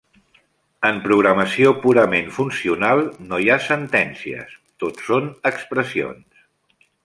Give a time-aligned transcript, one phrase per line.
[0.87, 6.45] En programació purament funcional no hi ha sentències, tot son expressions.